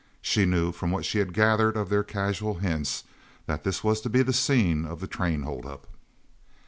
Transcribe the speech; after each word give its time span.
She 0.23 0.47
knew, 0.47 0.71
from 0.71 0.89
what 0.89 1.05
she 1.05 1.19
had 1.19 1.31
gathered 1.31 1.77
of 1.77 1.89
their 1.89 2.03
casual 2.03 2.55
hints, 2.55 3.03
that 3.45 3.63
this 3.63 3.83
was 3.83 4.01
to 4.01 4.09
be 4.09 4.23
the 4.23 4.33
scene 4.33 4.83
of 4.83 4.99
the 4.99 5.05
train 5.05 5.43
hold 5.43 5.67
up. 5.67 5.85